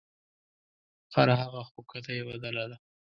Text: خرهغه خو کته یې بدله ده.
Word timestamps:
خرهغه 1.13 1.61
خو 1.69 1.79
کته 1.89 2.11
یې 2.17 2.23
بدله 2.29 2.63
ده. 2.69 2.77